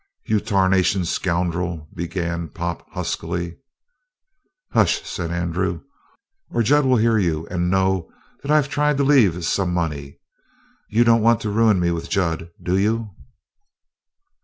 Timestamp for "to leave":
8.97-9.45